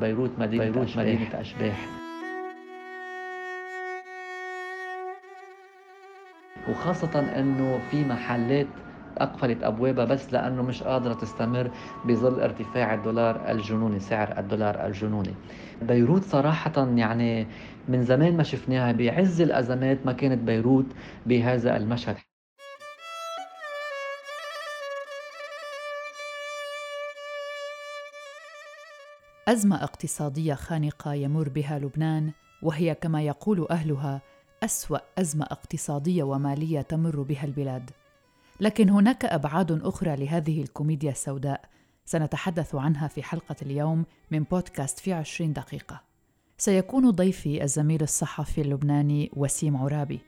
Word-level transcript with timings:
بيروت 0.00 0.30
مدينة 0.38 0.64
بيروت 0.64 0.86
أشباح. 0.88 1.04
مدينة 1.04 1.40
أشباح. 1.40 1.86
وخاصة 6.70 7.20
أنه 7.38 7.78
في 7.90 8.04
محلات 8.04 8.66
أقفلت 9.18 9.62
أبوابها 9.62 10.04
بس 10.04 10.32
لأنه 10.32 10.62
مش 10.62 10.82
قادرة 10.82 11.14
تستمر 11.14 11.70
بظل 12.04 12.40
ارتفاع 12.40 12.94
الدولار 12.94 13.50
الجنوني 13.50 14.00
سعر 14.00 14.38
الدولار 14.38 14.86
الجنوني. 14.86 15.34
بيروت 15.82 16.22
صراحة 16.22 16.88
يعني 16.94 17.46
من 17.88 18.02
زمان 18.02 18.36
ما 18.36 18.42
شفناها 18.42 18.92
بعز 18.92 19.40
الأزمات 19.40 19.98
ما 20.06 20.12
كانت 20.12 20.42
بيروت 20.42 20.86
بهذا 21.26 21.76
المشهد. 21.76 22.16
أزمة 29.48 29.84
اقتصادية 29.84 30.54
خانقة 30.54 31.14
يمر 31.14 31.48
بها 31.48 31.78
لبنان 31.78 32.32
وهي 32.62 32.94
كما 32.94 33.22
يقول 33.22 33.66
أهلها 33.70 34.22
أسوأ 34.62 34.98
أزمة 35.18 35.44
اقتصادية 35.44 36.22
ومالية 36.22 36.80
تمر 36.80 37.22
بها 37.22 37.44
البلاد. 37.44 37.90
لكن 38.60 38.90
هناك 38.90 39.24
أبعاد 39.24 39.82
أخرى 39.82 40.16
لهذه 40.16 40.62
الكوميديا 40.62 41.10
السوداء 41.10 41.64
سنتحدث 42.04 42.74
عنها 42.74 43.08
في 43.08 43.22
حلقة 43.22 43.56
اليوم 43.62 44.04
من 44.30 44.42
بودكاست 44.42 44.98
في 44.98 45.12
عشرين 45.12 45.52
دقيقة. 45.52 46.00
سيكون 46.58 47.10
ضيفي 47.10 47.62
الزميل 47.62 48.02
الصحفي 48.02 48.60
اللبناني 48.60 49.30
وسيم 49.36 49.76
عرابي. 49.76 50.20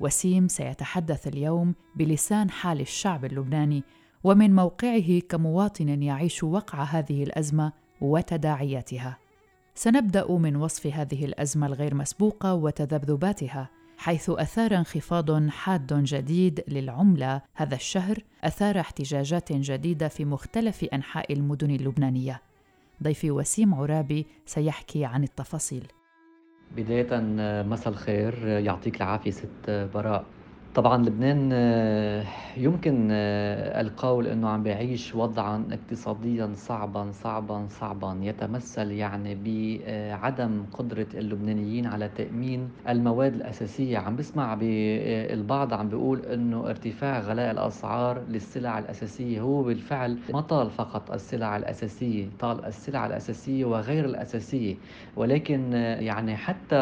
وسيم 0.00 0.48
سيتحدث 0.48 1.26
اليوم 1.26 1.74
بلسان 1.96 2.50
حال 2.50 2.80
الشعب 2.80 3.24
اللبناني 3.24 3.84
ومن 4.24 4.54
موقعه 4.54 5.18
كمواطن 5.18 6.02
يعيش 6.02 6.44
وقع 6.44 6.82
هذه 6.82 7.22
الأزمة 7.22 7.72
وتداعياتها. 8.00 9.18
سنبدأ 9.74 10.32
من 10.32 10.56
وصف 10.56 10.86
هذه 10.86 11.24
الأزمة 11.24 11.66
الغير 11.66 11.94
مسبوقة 11.94 12.54
وتذبذباتها 12.54 13.70
حيث 13.98 14.30
أثار 14.30 14.76
انخفاض 14.76 15.48
حاد 15.48 16.04
جديد 16.04 16.64
للعملة 16.68 17.42
هذا 17.54 17.74
الشهر 17.74 18.18
أثار 18.44 18.80
احتجاجات 18.80 19.52
جديدة 19.52 20.08
في 20.08 20.24
مختلف 20.24 20.84
أنحاء 20.84 21.32
المدن 21.32 21.70
اللبنانية. 21.70 22.40
ضيفي 23.02 23.30
وسيم 23.30 23.74
عرابي 23.74 24.26
سيحكي 24.46 25.04
عن 25.04 25.22
التفاصيل. 25.22 25.86
بداية 26.76 27.20
مساء 27.62 27.88
الخير. 27.88 28.46
يعطيك 28.46 28.96
العافية 28.96 29.30
ست 29.30 29.70
براء. 29.94 30.24
طبعا 30.74 31.02
لبنان 31.02 31.50
آه، 31.52 32.24
يمكن 32.56 33.08
آه، 33.12 33.80
القول 33.80 34.26
إنه 34.26 34.48
عم 34.48 34.62
بيعيش 34.62 35.14
وضعا 35.14 35.64
اقتصاديا 35.72 36.50
صعبا 36.54 37.10
صعبا 37.12 37.66
صعبا 37.68 38.18
يتمثل 38.22 38.90
يعني 38.90 39.34
بعدم 39.34 40.64
قدرة 40.72 41.06
اللبنانيين 41.14 41.86
على 41.86 42.08
تأمين 42.08 42.68
المواد 42.88 43.34
الأساسية. 43.34 43.98
عم 43.98 44.16
بسمع 44.16 44.54
بالبعض 44.54 45.74
عم 45.74 45.88
بيقول 45.88 46.20
إنه 46.20 46.68
ارتفاع 46.68 47.20
غلاء 47.20 47.50
الأسعار 47.50 48.22
للسلع 48.28 48.78
الأساسية 48.78 49.40
هو 49.40 49.62
بالفعل 49.62 50.18
ما 50.32 50.40
طال 50.40 50.70
فقط 50.70 51.10
السلع 51.10 51.56
الأساسية 51.56 52.28
طال 52.38 52.64
السلع 52.64 53.06
الأساسية 53.06 53.64
وغير 53.64 54.04
الأساسية. 54.04 54.74
ولكن 55.16 55.74
آه، 55.74 56.00
يعني 56.00 56.36
حتى 56.36 56.76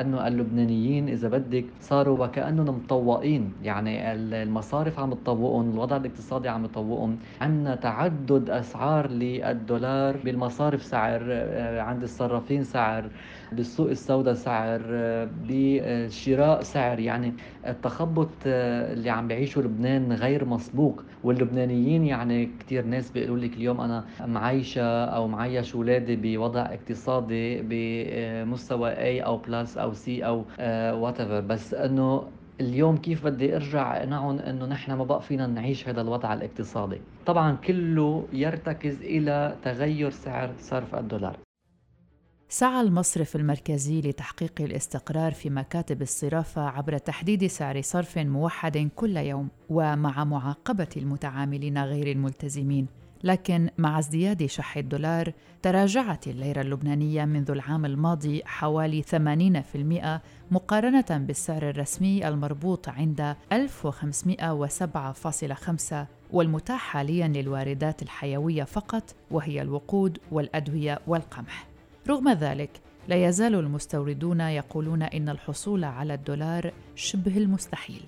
إنه 0.00 0.28
اللبنانيين 0.28 1.08
إذا 1.08 1.28
بدك 1.28 1.64
صاروا 1.80 2.26
وكأنهم 2.26 2.76
مطور 2.76 3.01
مطوقين 3.02 3.52
يعني 3.62 4.12
المصارف 4.12 4.98
عم 4.98 5.14
تطوقهم 5.14 5.70
الوضع 5.70 5.96
الاقتصادي 5.96 6.48
عم 6.48 6.64
يطوقهم 6.64 7.18
عندنا 7.40 7.74
تعدد 7.74 8.50
أسعار 8.50 9.10
للدولار 9.10 10.16
بالمصارف 10.16 10.82
سعر 10.82 11.20
آه، 11.30 11.80
عند 11.80 12.02
الصرافين 12.02 12.64
سعر 12.64 13.10
بالسوق 13.52 13.90
السوداء 13.90 14.34
سعر 14.34 14.80
آه، 14.90 15.28
بالشراء 15.48 16.62
سعر. 16.62 16.98
يعني 16.98 17.32
التخبط 17.66 18.28
آه، 18.46 18.92
اللي 18.92 19.10
عم 19.10 19.28
بيعيشه 19.28 19.60
لبنان 19.60 20.12
غير 20.12 20.44
مسبوق. 20.44 21.02
واللبنانيين 21.24 22.04
يعني 22.04 22.50
كثير 22.60 22.84
ناس 22.84 23.10
بيقولوا 23.10 23.36
لك 23.44 23.54
اليوم 23.54 23.80
أنا 23.80 24.04
معيشة 24.20 25.04
أو 25.04 25.28
معيش 25.28 25.74
اولادي 25.74 26.16
بوضع 26.16 26.60
اقتصادي 26.60 27.62
بمستوى 27.62 28.90
A 28.94 29.26
أو 29.26 29.36
plus 29.36 29.78
أو 29.78 29.92
C 29.92 30.26
أو 30.26 30.44
وات 31.00 31.22
بس 31.22 31.74
إنه 31.74 32.22
اليوم 32.62 32.96
كيف 32.96 33.24
بدي 33.24 33.56
ارجع 33.56 33.96
اقنعهم 33.96 34.38
انه 34.38 34.66
نحن 34.66 34.92
ما 34.92 35.04
بقى 35.04 35.22
فينا 35.22 35.46
نعيش 35.46 35.88
هذا 35.88 36.00
الوضع 36.00 36.32
الاقتصادي. 36.34 37.00
طبعا 37.26 37.56
كله 37.56 38.26
يرتكز 38.32 39.02
إلى 39.02 39.56
تغير 39.64 40.10
سعر 40.10 40.50
صرف 40.58 40.94
الدولار. 40.94 41.36
سعى 42.48 42.80
المصرف 42.80 43.36
المركزي 43.36 44.00
لتحقيق 44.00 44.52
الاستقرار 44.60 45.32
في 45.32 45.50
مكاتب 45.50 46.02
الصرافة 46.02 46.62
عبر 46.62 46.98
تحديد 46.98 47.46
سعر 47.46 47.80
صرف 47.80 48.18
موحد 48.18 48.90
كل 48.96 49.16
يوم 49.16 49.48
ومع 49.70 50.24
معاقبة 50.24 50.88
المتعاملين 50.96 51.78
غير 51.78 52.12
الملتزمين. 52.12 53.01
لكن 53.24 53.70
مع 53.78 53.98
ازدياد 53.98 54.46
شح 54.46 54.76
الدولار 54.76 55.32
تراجعت 55.62 56.28
الليرة 56.28 56.60
اللبنانية 56.60 57.24
منذ 57.24 57.50
العام 57.50 57.84
الماضي 57.84 58.42
حوالي 58.44 59.02
80% 59.02 60.20
مقارنة 60.50 61.06
بالسعر 61.10 61.70
الرسمي 61.70 62.28
المربوط 62.28 62.88
عند 62.88 63.36
1507.5 63.52 65.94
والمتاح 66.32 66.80
حاليا 66.80 67.28
للواردات 67.28 68.02
الحيوية 68.02 68.64
فقط 68.64 69.14
وهي 69.30 69.62
الوقود 69.62 70.18
والأدوية 70.32 71.00
والقمح. 71.06 71.66
رغم 72.08 72.32
ذلك 72.32 72.70
لا 73.08 73.28
يزال 73.28 73.54
المستوردون 73.54 74.40
يقولون 74.40 75.02
إن 75.02 75.28
الحصول 75.28 75.84
على 75.84 76.14
الدولار 76.14 76.72
شبه 76.94 77.38
المستحيل. 77.38 78.02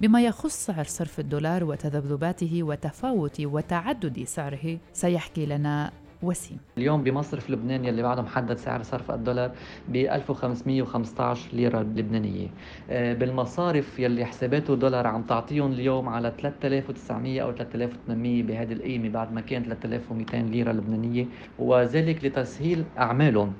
بما 0.00 0.22
يخص 0.22 0.66
سعر 0.66 0.84
صرف 0.84 1.20
الدولار 1.20 1.64
وتذبذباته 1.64 2.62
وتفاوت 2.62 3.40
وتعدد 3.40 4.24
سعره 4.24 4.78
سيحكي 4.92 5.46
لنا 5.46 5.90
وسيم. 6.22 6.58
اليوم 6.78 7.02
بمصرف 7.02 7.50
لبنان 7.50 7.84
يلي 7.84 8.02
بعده 8.02 8.22
محدد 8.22 8.56
سعر 8.56 8.82
صرف 8.82 9.10
الدولار 9.10 9.50
ب 9.88 9.96
1515 9.96 11.48
ليرة 11.52 11.80
لبنانية. 11.80 12.48
آه، 12.90 13.14
بالمصارف 13.14 13.98
يلي 13.98 14.24
حساباته 14.24 14.76
دولار 14.76 15.06
عم 15.06 15.22
تعطيهم 15.22 15.72
اليوم 15.72 16.08
على 16.08 16.32
3900 16.38 17.42
أو 17.42 17.52
3800 17.52 18.42
بهذه 18.42 18.72
القيمة 18.72 19.08
بعد 19.08 19.32
ما 19.32 19.40
كان 19.40 19.62
3200 19.64 20.42
ليرة 20.42 20.72
لبنانية 20.72 21.26
وذلك 21.58 22.24
لتسهيل 22.24 22.84
أعمالهم. 22.98 23.52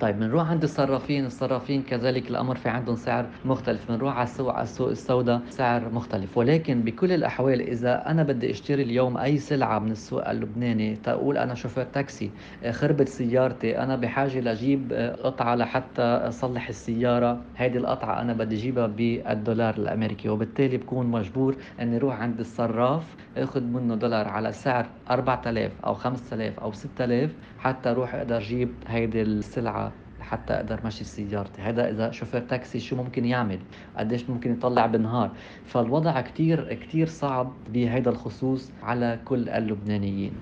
طيب 0.00 0.18
بنروح 0.18 0.50
عند 0.50 0.62
الصرافين 0.62 1.26
الصرافين 1.26 1.82
كذلك 1.82 2.30
الأمر 2.30 2.54
في 2.56 2.68
عندهم 2.68 2.96
سعر 2.96 3.26
مختلف. 3.44 3.88
بنروح 3.92 4.14
على 4.16 4.24
السوق 4.24 4.52
على 4.54 4.62
السوق 4.62 4.88
السوداء 4.88 5.40
سعر 5.50 5.88
مختلف. 5.92 6.38
ولكن 6.38 6.82
بكل 6.82 7.12
الأحوال 7.12 7.60
إذا 7.60 8.10
أنا 8.10 8.22
بدي 8.22 8.50
أشتري 8.50 8.82
اليوم 8.82 9.16
أي 9.18 9.38
سلعة 9.38 9.78
من 9.78 9.90
السوق 9.90 10.28
اللبناني 10.28 10.96
تقول 10.96 11.38
أنا 11.38 11.54
شوفير 11.54 11.84
تاكسي 11.84 12.30
خربت 12.70 13.08
سيارتي 13.08 13.78
أنا 13.78 13.96
بحاجة 13.96 14.40
لأجيب 14.40 14.92
قطعة 15.22 15.54
لحتى 15.54 16.02
أصلح 16.02 16.68
السيارة. 16.68 17.40
هذه 17.54 17.76
القطعة 17.76 18.20
أنا 18.20 18.32
بدي 18.32 18.54
أجيبها 18.54 18.86
بالدولار 18.86 19.74
الأمريكي. 19.74 20.28
وبالتالي 20.28 20.76
بكون 20.76 21.06
مجبور 21.06 21.56
إني 21.80 21.96
أروح 21.96 22.20
عند 22.20 22.40
الصراف 22.40 23.02
آخذ 23.36 23.62
منه 23.62 23.94
دولار 23.94 24.28
على 24.28 24.52
سعر 24.52 24.86
4000 25.10 25.72
أو 25.86 25.94
5000 25.94 26.58
أو 26.60 26.72
6000 26.72 27.30
حتى 27.58 27.90
أروح 27.90 28.14
أقدر 28.14 28.36
أجيب 28.36 28.68
هيدي 28.86 29.22
السلعة 29.22 29.92
حتى 30.24 30.52
أقدر 30.52 30.80
مشي 30.84 31.04
سيارتي. 31.04 31.62
هذا 31.62 31.90
إذا 31.90 32.10
شوفير 32.10 32.40
تاكسي 32.40 32.80
شو 32.80 32.96
ممكن 32.96 33.24
يعمل؟ 33.24 33.58
قديش 33.96 34.30
ممكن 34.30 34.52
يطلع 34.52 34.86
بالنهار. 34.86 35.30
فالوضع 35.66 36.20
كتير 36.20 36.74
كتير 36.74 37.06
صعب 37.06 37.52
بهذا 37.72 38.10
الخصوص 38.10 38.70
على 38.82 39.20
كل 39.24 39.48
اللبنانيين. 39.48 40.32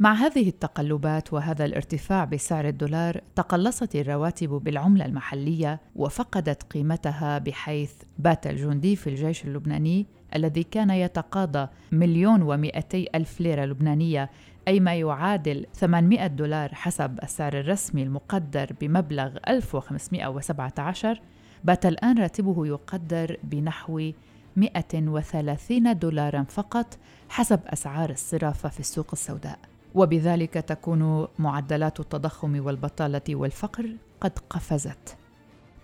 مع 0.00 0.12
هذه 0.12 0.48
التقلبات 0.48 1.32
وهذا 1.32 1.64
الارتفاع 1.64 2.24
بسعر 2.24 2.68
الدولار 2.68 3.20
تقلصت 3.36 3.96
الرواتب 3.96 4.48
بالعملة 4.48 5.06
المحلية 5.06 5.80
وفقدت 5.96 6.62
قيمتها 6.62 7.38
بحيث 7.38 7.92
بات 8.18 8.46
الجندي 8.46 8.96
في 8.96 9.06
الجيش 9.06 9.44
اللبناني 9.44 10.06
الذي 10.36 10.62
كان 10.62 10.90
يتقاضى 10.90 11.68
مليون 11.92 12.42
ومئتي 12.42 13.08
ألف 13.14 13.40
ليرة 13.40 13.64
لبنانية 13.64 14.30
أي 14.68 14.80
ما 14.80 14.94
يعادل 14.94 15.66
800 15.74 16.26
دولار 16.26 16.74
حسب 16.74 17.18
السعر 17.22 17.60
الرسمي 17.60 18.02
المقدر 18.02 18.72
بمبلغ 18.80 19.36
1517 19.48 21.20
بات 21.64 21.86
الآن 21.86 22.18
راتبه 22.18 22.66
يقدر 22.66 23.36
بنحو 23.42 24.10
130 24.56 25.98
دولارا 25.98 26.42
فقط 26.48 26.98
حسب 27.28 27.60
أسعار 27.66 28.10
الصرافة 28.10 28.68
في 28.68 28.80
السوق 28.80 29.06
السوداء. 29.12 29.58
وبذلك 29.94 30.54
تكون 30.54 31.26
معدلات 31.38 32.00
التضخم 32.00 32.66
والبطالة 32.66 33.22
والفقر 33.30 33.90
قد 34.20 34.38
قفزت. 34.50 35.16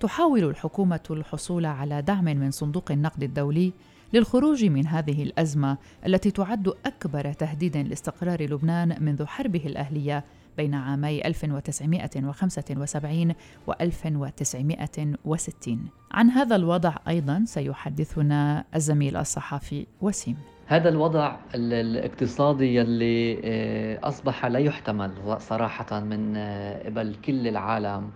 تحاول 0.01 0.45
الحكومة 0.45 1.01
الحصول 1.11 1.67
على 1.67 2.03
دعم 2.03 2.25
من 2.25 2.51
صندوق 2.51 2.91
النقد 2.91 3.23
الدولي 3.23 3.73
للخروج 4.15 4.65
من 4.65 4.87
هذه 4.87 5.23
الأزمة 5.23 5.79
التي 6.07 6.31
تعد 6.31 6.73
أكبر 6.87 7.33
تهديد 7.33 7.77
لاستقرار 7.77 8.43
لبنان 8.43 8.97
منذ 9.01 9.27
حربه 9.27 9.63
الأهلية 9.67 10.25
بين 10.57 10.75
عامي 10.75 11.27
1975 11.27 13.35
و 13.67 13.73
1960 13.81 15.79
عن 16.13 16.31
هذا 16.31 16.57
الوضع 16.57 16.95
أيضا 17.09 17.45
سيحدثنا 17.47 18.65
الزميل 18.75 19.17
الصحفي 19.17 19.87
وسيم. 20.01 20.37
هذا 20.67 20.89
الوضع 20.89 21.37
الاقتصادي 21.55 22.77
يلي 22.77 23.41
آه، 23.45 24.09
أصبح 24.09 24.47
لا 24.47 24.59
يحتمل 24.59 25.13
صراحة 25.39 26.01
من 26.01 26.37
آه، 26.37 26.87
قبل 26.87 27.15
كل 27.25 27.49
العالم 27.49 28.11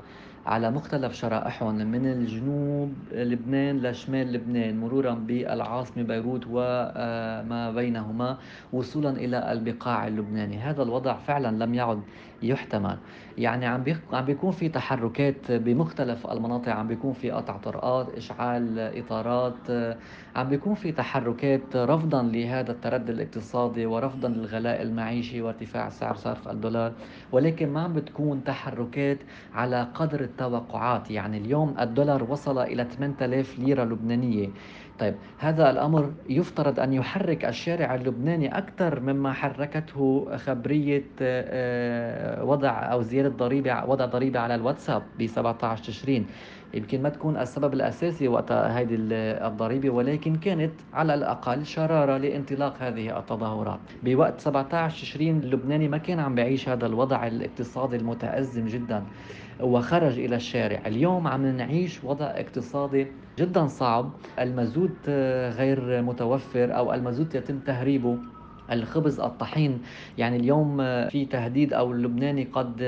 على 0.46 0.70
مختلف 0.70 1.12
شرائحهم 1.12 1.74
من 1.74 2.06
الجنوب 2.06 2.92
لبنان 3.12 3.82
لشمال 3.82 4.32
لبنان 4.32 4.80
مرورا 4.80 5.14
بالعاصمة 5.14 6.02
بيروت 6.02 6.44
وما 6.46 7.72
بينهما 7.74 8.38
وصولا 8.72 9.10
إلى 9.10 9.52
البقاع 9.52 10.06
اللبناني. 10.06 10.58
هذا 10.58 10.82
الوضع 10.82 11.16
فعلا 11.16 11.64
لم 11.64 11.74
يعد 11.74 12.00
يحتمل. 12.42 12.98
يعني 13.38 13.66
عم 13.66 13.84
عم 14.12 14.24
بيكون 14.24 14.50
في 14.50 14.68
تحركات 14.68 15.52
بمختلف 15.52 16.26
المناطق 16.26 16.72
عم 16.72 16.88
بيكون 16.88 17.12
في 17.12 17.30
قطع 17.30 17.56
طرقات 17.56 18.14
إشعال 18.14 18.78
إطارات 18.78 19.70
عم 20.36 20.48
بيكون 20.48 20.74
في 20.74 20.92
تحركات 20.92 21.76
رفضا 21.76 22.22
لهذا 22.22 22.72
التردي 22.72 23.12
الاقتصادي 23.12 23.86
ورفضا 23.86 24.28
للغلاء 24.28 24.82
المعيشي 24.82 25.42
وارتفاع 25.42 25.88
سعر 25.88 26.14
صرف 26.14 26.48
الدولار. 26.48 26.92
ولكن 27.32 27.68
ما 27.68 27.80
عم 27.80 27.92
بتكون 27.92 28.44
تحركات 28.44 29.18
على 29.54 29.88
قدر 29.94 30.20
التوقعات. 30.20 31.10
يعني 31.10 31.38
اليوم 31.38 31.74
الدولار 31.80 32.30
وصل 32.30 32.58
إلى 32.58 32.84
8000 32.84 33.58
ليرة 33.58 33.84
لبنانية. 33.84 34.48
طيب 34.98 35.14
هذا 35.38 35.70
الأمر 35.70 36.12
يفترض 36.28 36.80
أن 36.80 36.92
يحرك 36.92 37.44
الشارع 37.44 37.94
اللبناني 37.94 38.58
أكثر 38.58 39.00
مما 39.00 39.32
حركته 39.32 40.36
خبرية 40.36 41.04
آه، 41.20 42.27
وضع 42.40 42.70
أو 42.70 43.02
زيادة 43.02 43.28
ضريبة 43.28 43.84
وضع 43.84 44.04
ضريبة 44.04 44.40
على 44.40 44.54
الواتساب 44.54 45.02
ب 45.18 45.26
17 45.26 45.84
تشرين. 45.84 46.26
يمكن 46.74 47.02
ما 47.02 47.08
تكون 47.08 47.36
السبب 47.36 47.74
الأساسي 47.74 48.28
وقت 48.28 48.52
هذه 48.52 48.96
الضريبة 49.46 49.90
ولكن 49.90 50.36
كانت 50.36 50.72
على 50.92 51.14
الأقل 51.14 51.66
شرارة 51.66 52.16
لانطلاق 52.16 52.76
هذه 52.80 53.18
التظاهرات. 53.18 53.80
بوقت 54.02 54.40
17 54.40 55.02
تشرين 55.02 55.38
اللبناني 55.38 55.88
ما 55.88 55.98
كان 55.98 56.20
عم 56.20 56.34
بيعيش 56.34 56.68
هذا 56.68 56.86
الوضع 56.86 57.26
الاقتصادي 57.26 57.96
المتأزم 57.96 58.66
جدا 58.66 59.02
وخرج 59.60 60.18
إلى 60.18 60.36
الشارع. 60.36 60.82
اليوم 60.86 61.28
عم 61.28 61.46
نعيش 61.46 62.04
وضع 62.04 62.26
اقتصادي 62.26 63.06
جدا 63.38 63.66
صعب. 63.66 64.10
المازوت 64.38 65.08
غير 65.58 66.02
متوفر 66.02 66.76
أو 66.76 66.94
المازوت 66.94 67.34
يتم 67.34 67.58
تهريبه 67.58 68.16
الخبز 68.72 69.20
الطحين. 69.20 69.82
يعني 70.18 70.36
اليوم 70.36 70.76
في 71.08 71.26
تهديد 71.30 71.72
أو 71.72 71.92
اللبناني 71.92 72.44
قد 72.44 72.80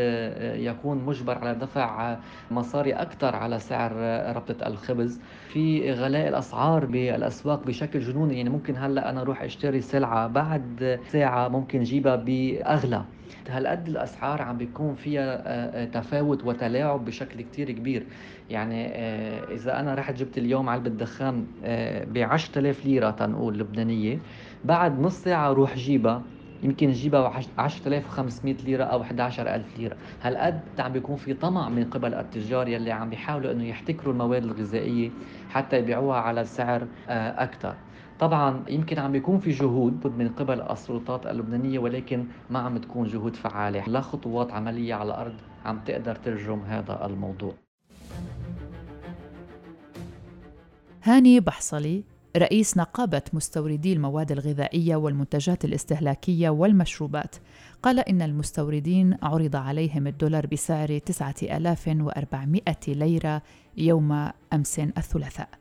يكون 0.57 0.99
مجبر 1.05 1.39
على 1.39 1.55
دفع 1.55 2.21
مصاري 2.51 2.93
أكثر 2.93 3.37
على 3.37 3.59
سعر 3.59 3.93
ربطة 4.37 4.67
الخبز. 4.67 5.21
في 5.49 5.93
غلاء 5.93 6.29
الأسعار 6.29 6.87
بالأسواق 6.87 7.67
بشكل 7.67 8.01
جنوني. 8.01 8.37
يعني 8.37 8.51
ممكن 8.51 8.77
هلأ 8.77 9.11
أنا 9.11 9.21
أروح 9.21 9.43
أشتري 9.43 9.81
سلعة 9.81 10.27
بعد 10.27 11.01
ساعة 11.07 11.49
ممكن 11.49 11.83
جيبها 11.83 12.17
بأغلى. 12.17 13.05
هالقد 13.49 13.89
الأسعار 13.89 14.43
عم 14.43 14.59
بيكون 14.59 14.95
فيها 14.95 15.43
آه، 15.47 15.83
آه، 15.83 15.85
تفاوت 15.85 16.45
وتلاعب 16.45 17.05
بشكل 17.05 17.43
كتير 17.43 17.71
كبير؟ 17.71 18.07
يعني 18.49 18.87
آه، 18.95 19.55
إذا 19.55 19.81
أنا 19.81 19.95
رحت 19.95 20.15
جبت 20.15 20.39
اليوم 20.39 20.69
علبة 20.69 20.91
دخان 20.91 21.47
ب 22.07 22.19
10000 22.19 22.85
ليرة 22.87 23.11
تنقول 23.11 23.59
لبنانية 23.59 24.19
بعد 24.65 25.01
نص 25.01 25.23
ساعة 25.23 25.51
أروح 25.51 25.77
جيبها 25.77 26.23
يمكن 26.63 26.93
جيبها 26.93 27.29
10500 27.29 28.57
ليرة 28.65 28.85
أو 28.85 29.03
11000 29.03 29.79
ليرة. 29.79 29.97
هالقد 30.21 30.81
عم 30.81 30.93
بيكون 30.93 31.17
في 31.17 31.35
طمع 31.35 31.69
من 31.69 31.85
قبل 31.91 32.15
التجار 32.15 32.69
يلي 32.69 32.93
عم 32.93 33.11
بيحاولوا 33.11 33.53
إنه 33.53 33.65
يحتكروا 33.69 34.13
المواد 34.13 34.45
الغذائية 34.45 35.17
حتى 35.49 35.79
يبيعوها 35.79 36.19
على 36.21 36.45
سعر 36.45 36.89
أكثر 37.09 37.79
طبعا 38.21 38.65
يمكن 38.69 38.99
عم 38.99 39.13
بيكون 39.13 39.39
في 39.39 39.51
جهود 39.51 40.07
من 40.19 40.29
قبل 40.29 40.61
السلطات 40.63 41.27
اللبنانية 41.27 41.79
ولكن 41.79 42.27
ما 42.51 42.59
عم 42.59 42.79
تكون 42.79 43.07
جهود 43.09 43.37
فعالة. 43.37 43.85
لا 43.87 44.01
خطوات 44.01 44.53
عملية 44.53 44.95
على 44.95 45.09
الأرض 45.09 45.35
عم 45.65 45.81
تقدر 45.87 46.15
ترجم 46.15 46.61
هذا 46.61 47.07
الموضوع. 47.07 47.55
هاني 51.03 51.41
بحصلي 51.41 52.05
رئيس 52.37 52.77
نقابة 52.77 53.23
مستوردي 53.33 53.93
المواد 53.93 54.33
الغذائية 54.33 54.97
والمنتجات 54.97 55.65
الاستهلاكية 55.65 56.51
والمشروبات 56.51 57.37
قال 57.83 57.99
إن 57.99 58.23
المستوردين 58.23 59.17
عرض 59.23 59.57
عليهم 59.57 60.07
الدولار 60.07 60.47
بسعر 60.47 60.99
9400 60.99 62.63
ليرة 62.89 63.43
يوم 63.77 64.31
أمس 64.53 64.79
الثلاثاء. 64.79 65.60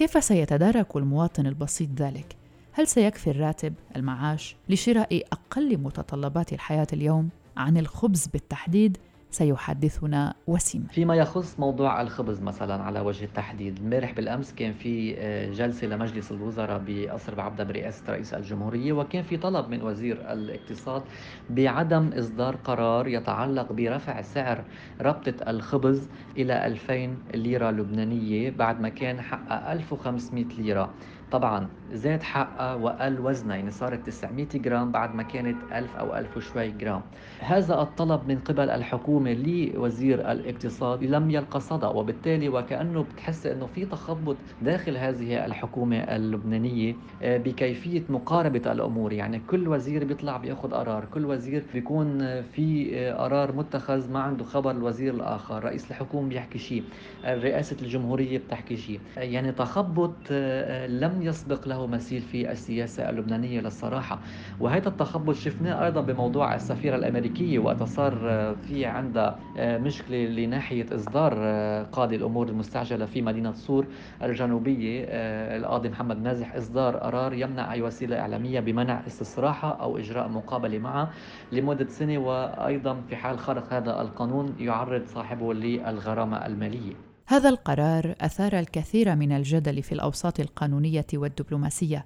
كيف 0.00 0.24
سيتدارك 0.24 0.96
المواطن 0.96 1.46
البسيط 1.46 1.88
ذلك؟ 1.96 2.36
هل 2.72 2.86
سيكفي 2.86 3.30
الراتب 3.30 3.74
المعاش 3.96 4.56
لشراء 4.68 5.22
أقل 5.32 5.78
متطلبات 5.78 6.52
الحياة 6.52 6.86
اليوم 6.92 7.28
عن 7.56 7.76
الخبز 7.76 8.26
بالتحديد 8.26 8.98
سيحدثنا 9.30 10.34
وسيم. 10.46 10.86
فيما 10.90 11.14
يخص 11.14 11.60
موضوع 11.60 12.00
الخبز 12.02 12.40
مثلا 12.40 12.82
على 12.82 13.00
وجه 13.00 13.24
التحديد 13.24 13.78
امبارح 13.78 14.12
بالأمس 14.12 14.52
كان 14.52 14.72
في 14.72 15.14
آه، 15.18 15.50
جلسة 15.50 15.86
لمجلس 15.86 16.32
الوزراء 16.32 16.82
بقصر 16.86 17.34
بعبده 17.34 17.64
برئاسه 17.64 18.02
رئيس 18.08 18.34
الجمهورية 18.34 18.92
وكان 18.92 19.22
في 19.22 19.36
طلب 19.36 19.68
من 19.68 19.82
وزير 19.82 20.32
الاقتصاد 20.32 21.02
بعدم 21.50 22.10
إصدار 22.12 22.56
قرار 22.56 23.08
يتعلق 23.08 23.72
برفع 23.72 24.22
سعر 24.22 24.64
ربطة 25.00 25.50
الخبز 25.50 26.08
إلى 26.36 26.66
2000 26.66 27.16
ليرة 27.34 27.70
لبنانية 27.70 28.50
بعد 28.50 28.80
ما 28.80 28.88
كان 28.88 29.20
حقق 29.20 29.70
1500 29.70 30.44
ليرة. 30.58 30.94
طبعا 31.32 31.68
زاد 31.92 32.22
حقها 32.22 32.74
وقل 32.74 33.20
وزنها 33.20 33.56
يعني 33.56 33.70
صارت 33.70 34.06
900 34.06 34.46
جرام 34.54 34.92
بعد 34.92 35.14
ما 35.14 35.22
كانت 35.22 35.56
1000 35.72 35.96
أو 35.96 36.16
1000 36.16 36.36
وشوي 36.36 36.70
جرام. 36.70 37.02
هذا 37.40 37.82
الطلب 37.82 38.20
من 38.28 38.38
قبل 38.38 38.70
الحكومة 38.70 39.32
لوزير 39.32 40.32
الاقتصاد 40.32 41.04
لم 41.04 41.30
يلقى 41.30 41.60
صدى 41.60 41.86
وبالتالي 41.86 42.48
وكأنه 42.48 43.02
بتحس 43.02 43.46
أنه 43.46 43.66
في 43.66 43.84
تخبط 43.84 44.36
داخل 44.62 44.96
هذه 44.96 45.44
الحكومة 45.46 45.96
اللبنانية 45.96 46.94
آه، 47.22 47.36
بكيفية 47.38 48.02
مقاربة 48.08 48.72
الأمور. 48.72 49.12
يعني 49.12 49.40
كل 49.50 49.68
وزير 49.68 50.04
بيطلع 50.04 50.36
بياخذ 50.36 50.70
قرار 50.70 51.04
كل 51.04 51.24
وزير 51.24 51.62
بيكون 51.74 52.42
في 52.42 52.90
آه، 52.98 53.14
قرار 53.14 53.52
متخذ 53.52 54.12
ما 54.12 54.20
عنده 54.20 54.44
خبر 54.44 54.70
الوزير 54.70 55.14
الآخر 55.14 55.64
رئيس 55.64 55.90
الحكومة 55.90 56.28
بيحكي 56.28 56.58
شيء 56.58 56.84
رئاسة 57.24 57.76
الجمهورية 57.82 58.38
بتحكي 58.38 58.76
شيء. 58.76 59.00
يعني 59.16 59.52
تخبط 59.52 60.14
آه، 60.30 60.86
يسبق 61.22 61.68
له 61.68 61.86
مثيل 61.86 62.20
في 62.22 62.50
السياسة 62.50 63.10
اللبنانية 63.10 63.60
للصراحة. 63.60 64.18
وهذا 64.60 64.88
التخبط 64.88 65.34
شفناه 65.34 65.84
أيضا 65.84 66.00
بموضوع 66.00 66.54
السفيرة 66.54 66.96
الأمريكية 66.96 67.58
وقت 67.58 67.82
صار 67.82 68.12
في 68.68 68.86
عندها 68.86 69.38
مشكلة 69.58 70.16
لناحية 70.16 70.86
إصدار 70.94 71.34
قاضي 71.92 72.16
الأمور 72.16 72.48
المستعجلة 72.48 73.06
في 73.06 73.22
مدينة 73.22 73.52
صور 73.52 73.86
الجنوبية 74.22 75.04
القاضي 75.56 75.88
محمد 75.88 76.22
مازح 76.22 76.54
إصدار 76.54 76.96
قرار 76.96 77.32
يمنع 77.32 77.72
أي 77.72 77.82
وسيلة 77.82 78.20
إعلامية 78.20 78.60
بمنع 78.60 79.02
استصراحها 79.06 79.70
أو 79.70 79.98
إجراء 79.98 80.28
مقابلة 80.28 80.78
معها 80.78 81.10
لمدة 81.52 81.88
سنة. 81.88 82.10
وأيضا 82.20 83.00
في 83.08 83.16
حال 83.16 83.38
خرق 83.38 83.72
هذا 83.72 84.00
القانون 84.00 84.54
يعرض 84.58 85.06
صاحبه 85.06 85.54
للغرامة 85.54 86.46
المالية. 86.46 87.09
هذا 87.30 87.48
القرار 87.48 88.14
أثار 88.20 88.58
الكثير 88.58 89.16
من 89.16 89.32
الجدل 89.32 89.82
في 89.82 89.92
الأوساط 89.92 90.40
القانونية 90.40 91.06
والدبلوماسية 91.14 92.04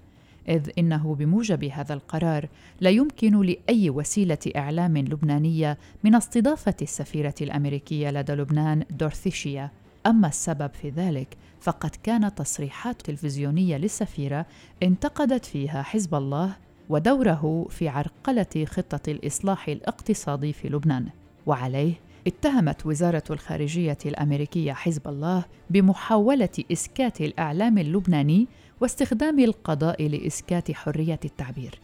إذ 0.49 0.71
إنه 0.79 1.15
بموجب 1.15 1.65
هذا 1.65 1.95
القرار 1.95 2.49
لا 2.81 2.91
يمكن 2.91 3.41
لأي 3.41 3.91
وسيلة 3.91 4.39
إعلام 4.57 4.99
لبنانية 4.99 5.79
من 6.05 6.15
استضافة 6.15 6.75
السفيرة 6.83 7.35
الأمريكية 7.41 8.11
لدى 8.11 8.33
لبنان 8.33 8.85
دورثيشيا 8.91 9.71
أما 10.07 10.29
السبب 10.29 10.71
في 10.83 10.91
ذلك 10.91 11.37
فقد 11.61 11.91
كانت 12.03 12.39
تصريحات 12.39 13.03
تلفزيونية 13.03 13.77
للسفيرة 13.77 14.47
انتقدت 14.83 15.45
فيها 15.45 15.83
حزب 15.83 16.15
الله 16.15 16.57
ودوره 16.89 17.67
في 17.71 17.89
عرقلة 17.89 18.65
خطة 18.67 19.11
الإصلاح 19.11 19.69
الاقتصادي 19.69 20.53
في 20.53 20.69
لبنان 20.69 21.09
وعليه 21.47 22.04
اتهمت 22.27 22.87
وزارة 22.87 23.23
الخارجية 23.31 23.99
الأمريكية 24.07 24.73
حزب 24.73 25.09
الله 25.09 25.45
بمحاولة 25.71 26.49
إسكات 26.73 27.21
الإعلام 27.21 27.79
اللبناني 27.79 28.49
واستخدام 28.81 29.39
القضاء 29.39 30.09
لإسكات 30.09 30.73
حرية 30.73 31.21
التعبير. 31.25 31.81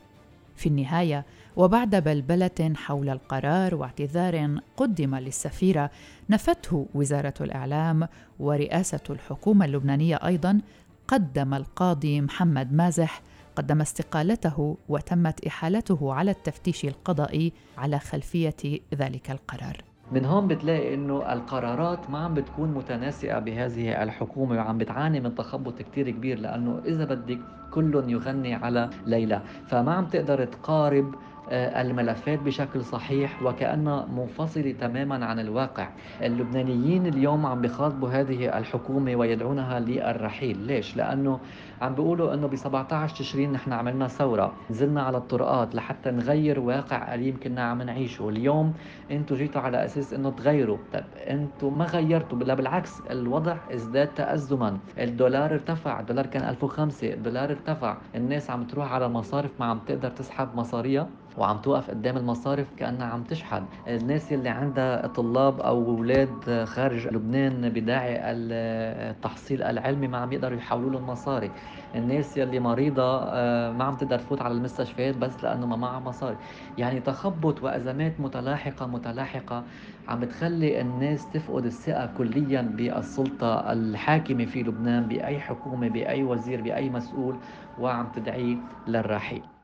في 0.56 0.66
النهاية 0.68 1.25
وبعد 1.56 1.97
بلبلة 1.97 2.73
حول 2.76 3.09
القرار 3.09 3.75
واعتذار 3.75 4.59
قدم 4.76 5.14
للسفيرة 5.14 5.90
نفته 6.30 6.87
وزارة 6.94 7.35
الإعلام 7.40 8.09
ورئاسة 8.40 9.00
الحكومة 9.11 9.64
اللبنانية 9.64 10.16
أيضا 10.16 10.61
قدم 11.09 11.54
القاضي 11.54 12.20
محمد 12.20 12.73
مازح 12.73 13.23
قدم 13.56 13.80
استقالته 13.80 14.76
وتمت 14.88 15.47
إحالته 15.47 16.12
على 16.12 16.30
التفتيش 16.30 16.85
القضائي 16.85 17.52
على 17.78 17.99
خلفية 17.99 18.80
ذلك 18.94 19.30
القرار 19.30 19.89
من 20.12 20.25
هون 20.25 20.49
بتلاقي 20.49 20.95
إنه 20.95 21.33
القرارات 21.33 22.11
ما 22.11 22.19
عم 22.19 22.35
بتكون 22.35 22.69
متناسقة 22.75 23.38
بهذه 23.38 24.02
الحكومة 24.02 24.57
وعم 24.57 24.79
بتعاني 24.79 25.21
من 25.21 25.35
تخبط 25.35 25.83
كتير 25.83 26.11
كبير 26.11 26.38
لأنه 26.38 26.81
إذا 26.85 27.05
بدك 27.05 27.38
كل 27.71 28.05
يغني 28.07 28.55
على 28.55 28.90
ليلى. 29.07 29.43
فما 29.67 29.95
عم 29.95 30.07
تقدر 30.07 30.45
تقارب 30.45 31.14
الملفات 31.52 32.38
بشكل 32.38 32.85
صحيح 32.85 33.42
وكأنها 33.42 34.07
منفصلة 34.07 34.75
تماما 34.80 35.26
عن 35.26 35.40
الواقع. 35.40 35.88
اللبنانيين 36.23 37.07
اليوم 37.07 37.47
عم 37.47 37.61
بخاطبوا 37.61 38.09
هذه 38.09 38.59
الحكومة 38.59 39.16
ويدعونها 39.16 39.80
للرحيل. 39.80 40.59
ليش؟ 40.59 40.97
لأنه 40.97 41.40
عم 41.83 41.95
بيقولوا 41.95 42.35
إنه 42.35 42.47
ب 42.47 42.57
17 42.57 43.16
تشرين 43.16 43.52
نحن 43.52 43.73
عملنا 43.73 44.09
ثورة، 44.09 44.52
نزلنا 44.71 45.02
على 45.02 45.19
الطرقات 45.19 45.75
لحتى 45.75 46.11
نغير 46.11 46.61
واقع 46.61 47.12
قديم 47.12 47.40
كنا 47.42 47.62
عم 47.62 47.83
نعيشه، 47.83 48.28
اليوم 48.28 48.73
أنتم 49.11 49.35
جيتوا 49.37 49.61
على 49.61 49.85
أساس 49.85 50.14
إنه 50.14 50.30
تغيروا، 50.30 50.78
طيب 50.92 51.04
أنتم 51.16 51.78
ما 51.78 51.85
غيرتوا. 51.85 52.38
بل 52.38 52.57
بالعكس 52.57 53.00
الوضع 53.11 53.57
ازداد 53.75 54.07
تأزما، 54.07 54.78
الدولار 54.99 55.52
ارتفع، 55.54 56.00
الدولار 56.00 56.26
كان 56.26 56.49
1005 56.49 57.12
الدولار 57.14 57.50
ارتفع، 57.50 57.97
الناس 58.14 58.50
عم 58.50 58.64
تروح 58.64 58.92
على 58.92 59.07
المصارف 59.07 59.50
ما 59.61 59.66
عم 59.66 59.78
تقدر 59.87 60.11
تسحب 60.11 60.49
مصاريها. 60.54 61.09
وعم 61.40 61.59
توقف 61.59 61.90
قدام 61.90 62.16
المصارف 62.16 62.66
كأنها 62.78 63.06
عم 63.06 63.23
تشحن 63.25 63.64
الناس 63.88 64.32
اللي 64.32 64.49
عندها 64.49 65.06
طلاب 65.06 65.61
أو 65.61 65.90
أولاد 65.90 66.64
خارج 66.64 67.06
لبنان 67.06 67.68
بداعي 67.68 68.16
التحصيل 68.20 69.62
العلمي 69.62 70.09
ما 70.09 70.18
عم 70.18 70.32
يقدروا 70.32 70.59
يحولوا 70.59 70.90
لهم 70.90 71.06
مصاري. 71.06 71.50
الناس 71.94 72.37
يلي 72.37 72.61
مريضة 72.61 73.02
آه، 73.25 73.73
ما 73.73 73.85
عم 73.85 73.97
تقدر 73.97 74.18
تفوت 74.18 74.42
على 74.42 74.54
المستشفيات 74.54 75.16
بس 75.16 75.44
لأنه 75.44 75.66
ما 75.66 75.76
معها 75.76 76.00
مصاري. 76.00 76.37
يعني 76.78 77.00
تخبط 77.00 77.62
وأزمات 77.62 78.20
متلاحقة 78.20 78.87
متلاحقة 78.87 79.64
عم 80.09 80.20
بتخلي 80.20 80.80
الناس 80.80 81.30
تفقد 81.30 81.64
الثقة 81.64 82.06
كليا 82.06 82.62
بالسلطة 82.62 83.73
الحاكمة 83.73 84.44
في 84.44 84.62
لبنان 84.62 85.09
بأي 85.09 85.40
حكومة 85.40 85.88
بأي 85.88 86.23
وزير 86.25 86.61
بأي 86.62 86.90
مسؤول 86.90 87.37
وعم 87.78 88.12
تدعيه 88.12 88.56
للرحيل. 88.87 89.60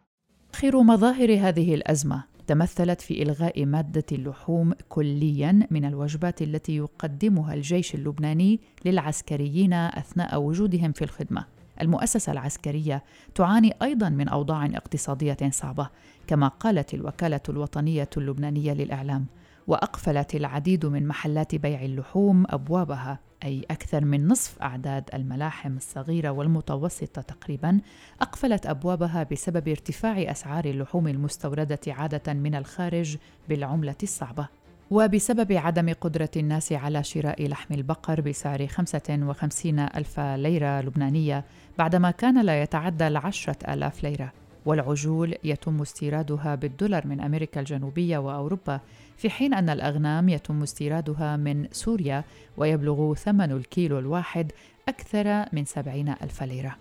آخر 0.55 0.83
مظاهر 0.83 1.49
هذه 1.49 1.75
الأزمة 1.75 2.25
تمثلت 2.47 3.01
في 3.01 3.23
إلغاء 3.23 3.65
مادة 3.65 4.05
اللحوم 4.13 4.73
كليا 4.89 5.67
من 5.71 5.85
الوجبات 5.85 6.43
التي 6.43 6.77
يقدمها 6.77 7.55
الجيش 7.55 7.95
اللبناني 7.95 8.61
للعسكريين 8.85 9.73
أثناء 9.73 10.43
وجودهم 10.43 10.93
في 10.93 11.03
الخدمة. 11.03 11.45
المؤسسة 11.83 12.33
العسكرية 12.33 13.05
تعاني 13.35 13.75
أيضا 13.83 14.09
من 14.09 14.29
أوضاع 14.29 14.67
اقتصادية 14.67 15.37
صعبة، 15.51 15.91
كما 16.27 16.49
قالت 16.49 16.95
الوكالة 16.95 17.41
الوطنية 17.49 18.11
اللبنانية 18.17 18.73
للإعلام. 18.73 19.27
وأقفلت 19.67 20.35
العديد 20.35 20.87
من 20.87 21.07
محلات 21.09 21.55
بيع 21.55 21.83
اللحوم 21.83 22.45
أبوابها 22.51 23.19
أي 23.45 23.67
أكثر 23.71 24.05
من 24.05 24.29
نصف 24.29 24.63
أعداد 24.63 25.11
الملاحم 25.15 25.77
الصغيرة 25.77 26.31
والمتوسطة 26.31 27.23
تقريبا 27.23 27.81
أقفلت 28.21 28.67
أبوابها 28.67 29.23
بسبب 29.23 29.69
ارتفاع 29.69 30.31
أسعار 30.31 30.65
اللحوم 30.65 31.09
المستوردة 31.09 31.81
عادة 31.89 32.33
من 32.33 32.55
الخارج 32.55 33.17
بالعملة 33.49 33.97
الصعبة. 34.03 34.49
وبسبب 34.91 35.53
عدم 35.53 35.93
قدرة 36.01 36.31
الناس 36.37 36.73
على 36.73 37.05
شراء 37.05 37.49
لحم 37.49 37.75
البقر 37.75 38.21
بسعر 38.21 38.67
55 38.67 39.79
ألف 39.79 40.21
ليرة 40.21 40.81
لبنانية 40.81 41.45
بعدما 41.79 42.11
كان 42.11 42.45
لا 42.45 42.63
يتعدى 42.63 43.07
العشرة 43.07 43.73
آلاف 43.73 44.03
ليرة. 44.03 44.33
والعجول 44.67 45.35
يتم 45.45 45.83
استيرادها 45.83 46.55
بالدولار 46.55 47.07
من 47.07 47.21
أمريكا 47.21 47.61
الجنوبية 47.61 48.19
وأوروبا 48.19 48.81
في 49.17 49.31
حين 49.31 49.55
أن 49.55 49.71
الأغنام 49.71 50.29
يتم 50.29 50.63
استيرادها 50.63 51.37
من 51.37 51.69
سوريا 51.73 52.25
ويبلغ 52.57 53.15
ثمن 53.15 53.53
الكيلو 53.53 53.99
الواحد 53.99 54.53
أكثر 54.89 55.45
من 55.53 55.65
سبعين 55.65 56.09
ألف 56.09 56.43
ليرة. 56.43 56.77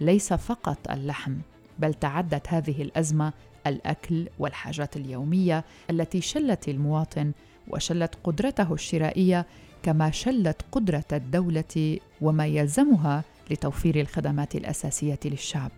ليس 0.00 0.32
فقط 0.32 0.90
اللحم 0.90 1.34
بل 1.78 1.94
تعدت 1.94 2.48
هذه 2.48 2.82
الأزمة 2.82 3.32
الأكل 3.66 4.28
والحاجات 4.38 4.96
اليومية 4.96 5.64
التي 5.90 6.20
شلت 6.20 6.68
المواطن 6.68 7.32
وشلت 7.68 8.14
قدرته 8.24 8.74
الشرائية 8.74 9.46
كما 9.82 10.10
شلت 10.10 10.62
قدرة 10.72 11.04
الدولة 11.12 11.98
وما 12.20 12.46
يلزمها 12.46 13.24
لتوفير 13.50 14.00
الخدمات 14.00 14.54
الأساسية 14.54 15.18
للشعب. 15.24 15.70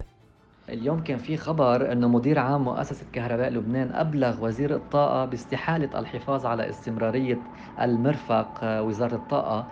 اليوم 0.69 1.03
كان 1.03 1.19
في 1.19 1.37
خبر 1.37 1.93
إنه 1.93 2.09
مدير 2.09 2.39
عام 2.39 2.65
مؤسسة 2.65 3.07
كهرباء 3.13 3.49
لبنان 3.51 3.93
أبلغ 3.93 4.45
وزير 4.45 4.75
الطاقة 4.75 5.25
باستحالة 5.25 5.99
الحفاظ 6.01 6.47
على 6.47 6.69
استمرارية 6.69 7.45
المرفق 7.81 8.65
آه، 8.65 8.83
وزارة 8.83 9.15
الطاقة. 9.17 9.69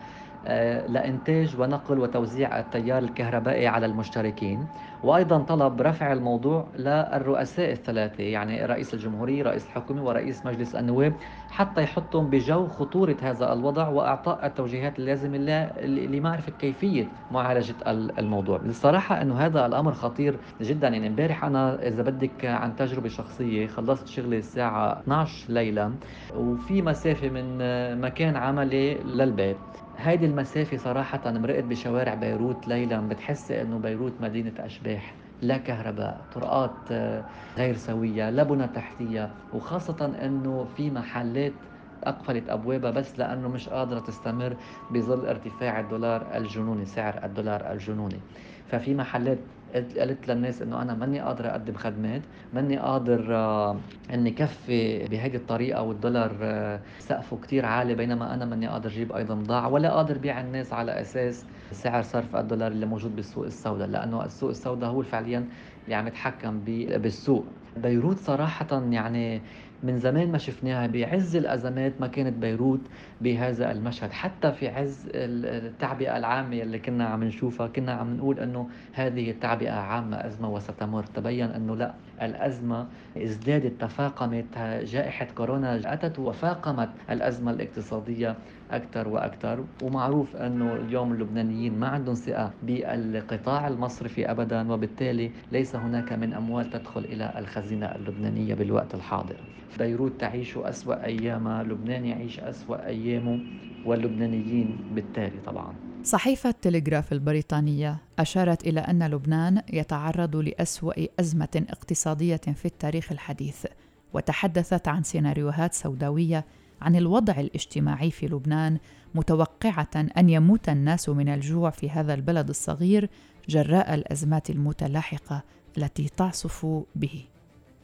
لإنتاج 0.88 1.61
ونقل 1.61 1.99
وتوزيع 1.99 2.59
التيار 2.59 2.99
الكهربائي 2.99 3.66
على 3.66 3.87
المشتركين. 3.87 4.66
وأيضا 5.02 5.38
طلب 5.38 5.82
رفع 5.82 6.12
الموضوع 6.12 6.66
للرؤساء 6.76 7.73
الثلاثة 7.73 8.25
يعني 8.25 8.66
رئيس 8.66 8.94
الجمهورية 8.94 9.42
رئيس 9.42 9.66
الحكومة 9.66 10.04
ورئيس 10.04 10.47
مجلس 10.47 10.75
النواب 10.75 11.14
حتى 11.50 11.82
يحطهم 11.82 12.30
بجو 12.30 12.66
خطورة 12.66 13.16
هذا 13.23 13.52
الوضع 13.52 13.88
وإعطاء 13.88 14.47
التوجيهات 14.47 14.99
اللازمة 14.99 15.38
لمعرفة 15.87 16.52
كيفية 16.52 17.09
معالجة 17.30 17.75
الموضوع. 18.18 18.61
الصراحة 18.61 19.23
أنه 19.23 19.35
هذا 19.38 19.66
الأمر 19.66 19.92
خطير 19.92 20.40
جدا. 20.61 20.88
يعني 20.88 21.06
إمبارح 21.06 21.44
أنا 21.44 21.88
إذا 21.88 22.02
بدك 22.02 22.44
عن 22.44 22.76
تجربة 22.76 23.09
شخصية 23.09 23.66
خلصت 23.66 24.06
شغلي 24.09 24.38
الساعة 24.38 25.00
12 25.00 25.52
ليلة 25.52 25.92
وفي 26.37 26.82
مسافة 26.82 27.28
من 27.28 27.59
مكان 28.00 28.37
عملي 28.37 28.94
للبيت. 28.94 29.56
هيدي 30.00 30.26
المسافة 30.26 30.76
صراحة 30.76 31.30
مرقت 31.33 31.64
بشوارع 31.64 32.14
بيروت 32.14 32.69
ليلا 32.69 33.09
بتحس 33.09 33.50
إنه 33.50 33.78
بيروت 33.78 34.21
مدينة 34.21 34.54
أشباح 34.59 35.16
لا 35.40 35.59
كهرباء 35.59 36.28
طرقات 36.33 36.88
آه، 36.92 37.25
غير 37.57 37.76
سوية 37.76 38.30
لا 38.30 38.42
بنى 38.42 38.69
تحتية 38.69 39.37
وخاصة 39.52 40.16
إنه 40.25 40.64
في 40.64 40.90
محلات 40.90 41.66
أقفلت 42.04 42.49
أبوابها 42.50 42.90
بس 42.90 43.19
لأنه 43.19 43.49
مش 43.49 43.69
قادرة 43.69 44.00
تستمر 44.00 44.57
بظل 44.90 45.26
ارتفاع 45.26 45.80
الدولار 45.80 46.37
الجنوني 46.37 46.85
سعر 46.87 47.25
الدولار 47.25 47.73
الجنوني. 47.73 48.21
ففي 48.66 48.95
محلات 48.95 49.38
قلت 49.75 50.29
للناس 50.29 50.62
إنه 50.62 50.83
أنا 50.83 50.95
ماني 50.95 51.21
قادر 51.21 51.50
أقدم 51.50 51.75
خدمات 51.75 52.23
ماني 52.53 52.79
قادر 52.79 53.37
آه 53.37 53.81
إني 54.11 54.31
كفي 54.31 55.09
بهيدي 55.09 55.37
الطريقة 55.37 55.83
والدولار 55.83 56.39
آه 56.43 56.83
سقفه 56.99 57.37
كتير 57.41 57.67
عالي 57.67 57.95
بينما 57.95 58.35
أنا 58.35 58.45
ماني 58.45 58.67
قادر 58.69 58.91
أجيب 58.91 59.12
أيضا 59.12 59.35
بضاعه 59.35 59.69
ولا 59.69 59.91
قادر 59.95 60.19
بيع 60.19 60.41
الناس 60.41 60.73
على 60.73 61.00
أساس 61.00 61.47
سعر 61.73 62.03
صرف 62.03 62.37
الدولار 62.37 62.73
اللي 62.73 62.87
موجود 62.87 63.17
بالسوق 63.17 63.45
السوداء 63.47 63.89
لأنه 63.89 64.25
السوق 64.25 64.50
السوداء 64.50 64.91
هو 64.91 65.03
فعليا 65.03 65.49
اللي 65.85 65.95
عم 65.95 66.07
يتحكم 66.07 66.65
بالسوق. 66.65 67.47
بيروت 67.77 68.19
صراحة 68.19 68.67
يعني 68.91 69.43
من 69.82 69.99
زمان 69.99 70.32
ما 70.32 70.38
شفناها 70.38 70.87
بعز 70.87 71.37
الأزمات 71.37 71.92
ما 72.00 72.06
كانت 72.06 72.37
بيروت 72.37 72.80
بهذا 73.20 73.72
المشهد. 73.72 74.10
حتى 74.12 74.52
في 74.52 74.68
عز 74.68 75.08
التعبئة 75.14 76.16
العامة 76.16 76.62
اللي 76.62 76.78
كنا 76.78 77.04
عم 77.04 77.25
نشوفها 77.25 77.66
كنا 77.66 77.92
عم 77.92 78.16
نقول 78.16 78.40
أنه 78.40 78.68
هذه 78.92 79.30
التعبئة 79.30 79.72
عامة 79.72 80.16
أزمة 80.16 80.52
وستمر. 80.52 81.02
تبين 81.02 81.50
أنه 81.50 81.76
لأ 81.76 81.94
الأزمة 82.22 82.87
ازدادت 83.16 83.80
تفاقمت. 83.80 84.58
جائحة 84.84 85.26
كورونا 85.37 85.92
أتت 85.92 86.18
وفاقمت 86.18 86.90
الأزمة 87.10 87.50
الاقتصادية. 87.50 88.37
أكثر 88.71 89.09
وأكثر 89.09 89.65
ومعروف 89.83 90.37
أنه 90.37 90.77
اليوم 90.77 91.12
اللبنانيين 91.12 91.79
ما 91.79 91.89
عندهم 91.89 92.15
ثقة 92.15 92.53
بالقطاع 92.62 93.69
المصرفي 93.69 94.31
أبدا 94.31 94.73
وبالتالي 94.73 95.31
ليس 95.53 95.77
هناك 95.77 96.12
من 96.12 96.33
أموال 96.35 96.71
تدخل 96.71 97.05
إلى 97.05 97.33
الخزينة 97.39 97.87
اللبنانية 97.87 98.55
بالوقت 98.55 98.95
الحاضر. 98.95 99.37
بيروت 99.79 100.21
تعيش 100.21 100.57
أسوأ 100.57 101.05
أيامها 101.05 101.62
لبنان 101.62 102.05
يعيش 102.05 102.41
أسوأ 102.41 102.87
أيامه 102.87 103.41
واللبنانيين 103.87 104.79
بالتالي 104.95 105.41
طبعا. 105.47 105.75
صحيفة 106.05 106.55
تلغراف 106.62 107.12
البريطانية 107.12 107.97
أشارت 108.19 108.67
إلى 108.67 108.81
أن 108.81 109.03
لبنان 109.03 109.62
يتعرض 109.73 110.37
لأسوأ 110.37 110.93
أزمة 111.21 111.65
اقتصادية 111.69 112.37
في 112.37 112.65
التاريخ 112.65 113.12
الحديث 113.12 113.67
وتحدثت 114.15 114.89
عن 114.89 115.03
سيناريوهات 115.03 115.75
سوداوية 115.75 116.45
عن 116.80 116.96
الوضع 116.96 117.40
الاجتماعي 117.40 118.10
في 118.10 118.26
لبنان 118.26 118.78
متوقعة 119.14 119.90
أن 119.94 120.30
يموت 120.30 120.68
الناس 120.68 121.08
من 121.08 121.28
الجوع 121.28 121.70
في 121.70 121.90
هذا 121.90 122.14
البلد 122.14 122.49
الصغير 122.49 123.10
جراء 123.49 123.94
الأزمات 123.94 124.50
المتلاحقة 124.50 125.42
التي 125.78 126.08
تعصف 126.16 126.66
به. 126.94 127.25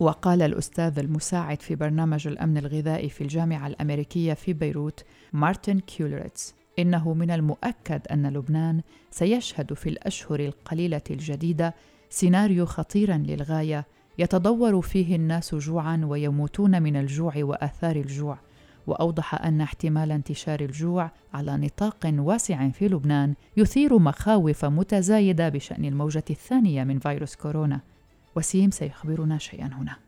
وقال 0.00 0.42
الأستاذ 0.42 0.98
المساعد 0.98 1.62
في 1.62 1.74
برنامج 1.74 2.26
الأمن 2.26 2.58
الغذائي 2.58 3.08
في 3.08 3.20
الجامعة 3.20 3.66
الأمريكية 3.66 4.34
في 4.34 4.52
بيروت 4.52 5.04
مارتن 5.32 5.80
كيولريتس 5.80 6.54
إنه 6.78 7.14
من 7.14 7.30
المؤكد 7.30 8.00
أن 8.10 8.26
لبنان 8.26 8.80
سيشهد 9.10 9.72
في 9.74 9.88
الأشهر 9.88 10.40
القليلة 10.40 11.02
الجديدة 11.10 11.74
سيناريو 12.10 12.66
خطيرا 12.66 13.16
للغاية 13.16 13.86
يتضور 14.18 14.80
فيه 14.80 15.16
الناس 15.16 15.54
جوعا 15.54 16.00
ويموتون 16.04 16.82
من 16.82 16.96
الجوع 16.96 17.32
وآثار 17.36 17.96
الجوع. 17.96 18.38
وأوضح 18.86 19.34
أن 19.34 19.60
احتمال 19.60 20.12
انتشار 20.12 20.60
الجوع 20.60 21.10
على 21.34 21.56
نطاق 21.56 22.14
واسع 22.18 22.68
في 22.68 22.88
لبنان 22.88 23.34
يثير 23.56 23.98
مخاوف 23.98 24.64
متزايدة 24.64 25.48
بشأن 25.48 25.84
الموجة 25.84 26.24
الثانية 26.30 26.84
من 26.84 26.98
فيروس 26.98 27.36
كورونا. 27.36 27.80
وسيم 28.36 28.70
سيخبرنا 28.70 29.38
شيئا 29.38 29.66
هنا. 29.66 30.05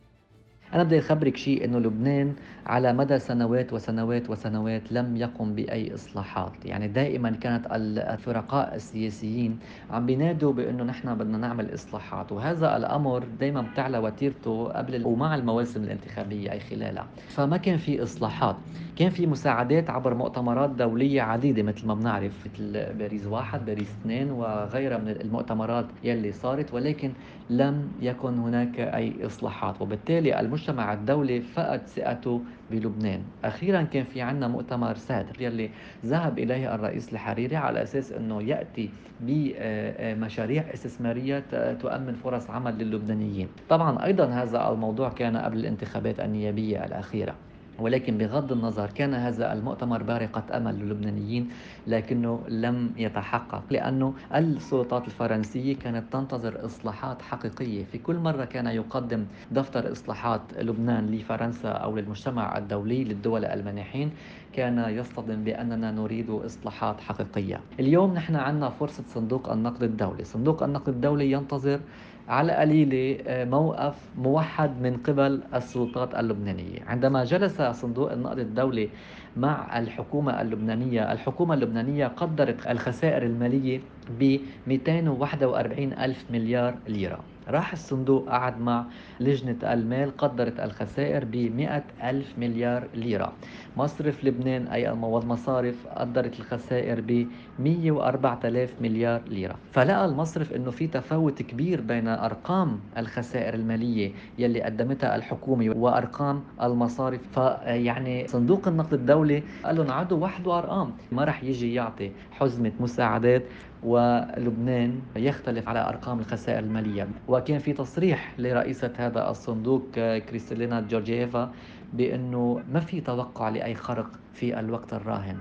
أنا 0.75 0.83
بدي 0.83 0.99
أخبرك 0.99 1.37
شيء 1.37 1.65
إنه 1.65 1.79
لبنان 1.79 2.37
على 2.67 2.93
مدى 2.93 3.19
سنوات 3.19 3.73
وسنوات 3.73 4.31
وسنوات 4.31 4.93
لم 4.93 5.17
يقم 5.17 5.55
بأي 5.55 5.95
إصلاحات، 5.95 6.65
يعني 6.65 6.89
دائما 6.89 7.31
كانت 7.31 7.67
الفرقاء 7.73 8.75
السياسيين 8.75 9.59
عم 9.91 10.07
بينادوا 10.07 10.53
بإنه 10.53 10.85
نحن 10.85 11.15
بدنا 11.15 11.39
نعمل 11.39 11.75
إصلاحات، 11.75 12.33
وهذا 12.33 12.77
الأمر 12.77 13.25
دائما 13.25 13.63
بتعلى 13.63 13.99
وتيرته 13.99 14.69
قبل 14.69 15.07
ومع 15.07 15.35
المواسم 15.35 15.85
الانتخابية 15.85 16.53
أي 16.53 16.61
خلالها، 16.61 17.09
فما 17.29 17.57
كان 17.57 17.79
في 17.79 18.03
إصلاحات، 18.03 18.57
كان 18.97 19.11
في 19.11 19.27
مساعدات 19.27 19.91
عبر 19.91 20.15
مؤتمرات 20.15 20.71
دولية 20.71 21.23
عديدة 21.23 21.63
مثل 21.63 21.87
ما 21.87 21.95
بنعرف 21.95 22.47
مثل 22.47 22.73
باريس 22.95 23.27
واحد، 23.27 23.65
باريس 23.65 23.91
اثنين 24.01 24.31
وغيرها 24.31 24.99
من 24.99 25.09
المؤتمرات 25.09 25.87
يلي 26.03 26.33
صارت. 26.33 26.75
ولكن 26.75 27.15
لم 27.51 27.89
يكن 28.01 28.39
هناك 28.39 28.81
أي 28.81 29.27
إصلاحات، 29.27 29.83
وبالتالي 29.83 30.41
المجتمع 30.41 30.93
الدولي 30.93 31.41
فقد 31.41 31.87
ثقته 31.87 32.43
بلبنان. 32.71 33.23
أخيرا 33.45 33.83
كان 33.83 34.05
في 34.05 34.23
عنا 34.23 34.49
مؤتمر 34.49 34.95
سادر 34.95 35.43
يلي 35.43 35.71
ذهب 36.07 36.39
إليه 36.39 36.75
الرئيس 36.75 37.13
الحريري 37.13 37.57
على 37.57 37.83
أساس 37.83 38.13
أنه 38.13 38.43
يأتي 38.43 38.91
بمشاريع 39.21 40.65
استثمارية 40.75 41.45
تؤمن 41.73 42.15
فرص 42.15 42.51
عمل 42.51 42.79
للبنانيين. 42.79 43.49
طبعا 43.69 44.05
أيضا 44.05 44.27
هذا 44.27 44.71
الموضوع 44.71 45.09
كان 45.09 45.37
قبل 45.37 45.59
الانتخابات 45.59 46.21
النيابية 46.21 46.85
الأخيرة. 46.85 47.35
ولكن 47.79 48.19
بغض 48.19 48.53
النظر 48.53 48.91
كان 48.91 49.15
هذا 49.15 49.53
المؤتمر 49.53 50.03
بارقة 50.03 50.57
أمل 50.57 50.75
للبنانيين 50.79 51.49
لكنه 51.87 52.41
لم 52.49 52.91
يتحقق 52.97 53.63
لأنه 53.71 54.15
السلطات 54.35 55.07
الفرنسية 55.07 55.77
كانت 55.77 56.13
تنتظر 56.13 56.65
إصلاحات 56.65 57.23
حقيقية. 57.23 57.85
في 57.85 57.99
كل 57.99 58.17
مرة 58.17 58.45
كان 58.45 58.67
يقدم 58.67 59.25
دفتر 59.51 59.93
إصلاحات 59.93 60.41
لبنان 60.59 61.07
لفرنسا 61.07 61.69
أو 61.69 61.97
للمجتمع 61.97 62.59
الدولي 62.59 63.05
للدول 63.05 63.45
المانحين 63.45 64.11
كان 64.53 64.79
يصطدم 64.79 65.45
بأننا 65.45 65.91
نريد 65.91 66.31
إصلاحات 66.31 67.01
حقيقية. 67.01 67.61
اليوم 67.81 68.15
نحن 68.15 68.37
عندنا 68.37 68.71
فرصة 68.71 69.05
صندوق 69.09 69.53
النقد 69.53 69.83
الدولي. 69.83 70.25
صندوق 70.25 70.63
النقد 70.63 70.89
الدولي 70.89 71.33
ينتظر 71.33 71.81
على 72.29 72.53
قليلة 72.53 73.19
آه، 73.27 73.45
موقف 73.45 73.95
موحد 74.19 74.83
من 74.83 74.97
قبل 74.97 75.43
السلطات 75.55 76.15
اللبنانية. 76.15 76.79
عندما 76.87 77.25
جلس 77.25 77.63
صندوق 77.63 78.13
النقد 78.13 78.39
الدولي 78.39 78.89
مع 79.37 79.79
الحكومة 79.79 80.41
اللبنانية 80.43 81.13
الحكومة 81.13 81.55
اللبنانية 81.55 82.07
قدرت 82.07 82.67
الخسائر 82.67 83.23
المالية 83.23 83.81
ب 84.21 84.39
241 84.67 85.93
ألف 85.93 86.25
مليار 86.31 86.75
ليرة. 86.89 87.21
راح 87.51 87.73
الصندوق 87.73 88.29
قعد 88.29 88.61
مع 88.61 88.85
لجنة 89.21 89.73
المال 89.73 90.17
قدرت 90.17 90.61
الخسائر 90.61 91.25
ب 91.25 91.37
100 91.37 91.85
ألف 92.03 92.39
مليار 92.39 92.89
ليرة. 92.95 93.33
مصرف 93.77 94.25
لبنان 94.25 94.67
أي 94.67 94.91
المصارف 94.91 95.87
قدرت 95.87 96.41
الخسائر 96.41 97.01
ب 97.01 97.27
104 97.59 98.41
ألاف 98.45 98.75
مليار 98.81 99.23
ليرة. 99.29 99.55
فلقى 99.73 100.05
المصرف 100.05 100.53
أنه 100.53 100.71
في 100.71 100.87
تفاوت 100.87 101.43
كبير 101.43 101.81
بين 101.81 102.09
أرقام 102.09 102.81
الخسائر 102.99 103.55
المالية 103.55 104.13
يلي 104.39 104.63
قدمتها 104.63 105.17
الحكومة 105.17 105.75
وأرقام 105.77 106.43
المصارف. 106.63 107.21
فيعني 107.35 108.27
صندوق 108.29 108.69
النقد 108.69 108.93
الدولي 108.93 109.43
قال 109.65 109.77
لهم 109.77 109.91
عدوا 109.91 110.19
وحدوا 110.19 110.59
أرقام 110.59 110.93
ما 111.13 111.25
رح 111.25 111.45
يجي 111.45 111.75
يعطي 111.75 112.13
حزمة 112.31 112.73
مساعدات 112.81 113.43
ولبنان 113.83 115.01
يختلف 115.17 115.69
على 115.69 115.89
أرقام 115.89 116.21
الخسائر 116.21 116.59
المالية. 116.59 117.09
وكان 117.29 117.59
في 117.59 117.73
تصريح 117.73 118.35
لرئيسة 118.39 118.93
هذا 118.97 119.31
الصندوق 119.31 119.91
كريستالينا 119.95 120.81
جورجييفا 120.81 121.53
بأنه 121.93 122.63
ما 122.73 122.81
في 122.81 123.01
توقع 123.01 123.49
لأي 123.49 123.75
خرق 123.75 124.11
في 124.35 124.61
الوقت 124.61 124.93
الراهن. 124.93 125.37